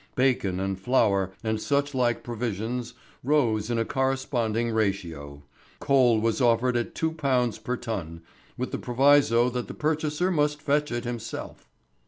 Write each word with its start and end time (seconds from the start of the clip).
Bacon 0.15 0.59
and 0.59 0.79
flour, 0.79 1.31
and 1.43 1.61
such 1.61 1.93
like 1.93 2.23
provisions, 2.23 2.95
rose 3.23 3.69
in 3.69 3.77
a 3.77 3.85
corresponding 3.85 4.71
ratio; 4.71 5.43
coal 5.79 6.19
was 6.19 6.41
offered 6.41 6.75
at 6.75 6.95
£2 6.95 7.63
per 7.63 7.77
ton, 7.77 8.23
with 8.57 8.71
the 8.71 8.79
proviso 8.79 9.47
that 9.51 9.67
the 9.67 9.75
purchaser 9.75 10.31
must 10.31 10.59
fetch 10.59 10.91
it 10.91 11.03
himself. 11.03 11.69